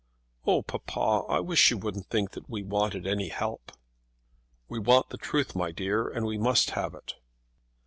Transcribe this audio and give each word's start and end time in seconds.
"Oh, 0.47 0.63
papa, 0.63 1.27
I 1.29 1.41
wish 1.41 1.69
you 1.69 1.77
wouldn't 1.77 2.07
think 2.07 2.31
that 2.31 2.49
we 2.49 2.63
wanted 2.63 3.05
any 3.05 3.27
help." 3.29 3.71
"We 4.67 4.79
want 4.79 5.09
the 5.11 5.17
truth, 5.19 5.55
my 5.55 5.69
dear, 5.69 6.07
and 6.07 6.25
we 6.25 6.39
must 6.39 6.71
have 6.71 6.95
it." 6.95 7.13